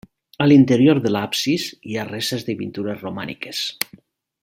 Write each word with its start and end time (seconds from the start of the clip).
A 0.43 0.45
l'interior 0.45 1.01
de 1.03 1.11
l'absis 1.11 1.67
hi 1.91 1.99
ha 2.01 2.07
restes 2.09 2.49
de 2.49 2.57
pintures 2.63 3.05
romàniques. 3.09 3.65